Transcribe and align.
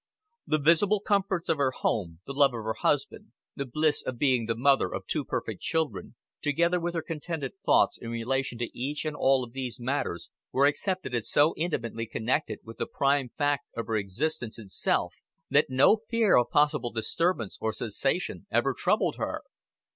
The 0.47 0.57
visible 0.57 0.99
comforts 0.99 1.47
of 1.47 1.57
her 1.57 1.69
home, 1.69 2.21
the 2.25 2.33
love 2.33 2.55
of 2.55 2.63
her 2.63 2.73
husband, 2.73 3.33
the 3.55 3.67
bliss 3.67 4.01
of 4.01 4.17
being 4.17 4.47
the 4.47 4.57
mother 4.57 4.91
of 4.91 5.05
two 5.05 5.23
perfect 5.23 5.61
children, 5.61 6.15
together 6.41 6.79
with 6.79 6.95
her 6.95 7.03
contented 7.03 7.53
thoughts 7.63 7.99
in 7.99 8.09
relation 8.09 8.57
to 8.57 8.75
each 8.75 9.05
and 9.05 9.15
all 9.15 9.43
of 9.43 9.53
these 9.53 9.79
matters, 9.79 10.31
were 10.51 10.65
accepted 10.65 11.13
as 11.13 11.29
so 11.29 11.53
intimately 11.55 12.07
connected 12.07 12.61
with 12.63 12.79
the 12.79 12.87
prime 12.87 13.29
fact 13.37 13.67
of 13.75 13.85
her 13.85 13.95
existence 13.95 14.57
itself 14.57 15.13
that 15.51 15.69
no 15.69 15.97
fear 16.09 16.35
of 16.35 16.49
possible 16.49 16.89
disturbance 16.91 17.59
or 17.61 17.71
cessation 17.71 18.47
ever 18.49 18.73
troubled 18.73 19.17
her. 19.17 19.43